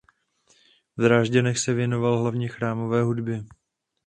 V 0.97 1.01
Drážďanech 1.03 1.59
se 1.59 1.73
věnoval 1.73 2.19
hlavně 2.21 2.47
chrámové 2.47 3.01
hudbě. 3.03 3.43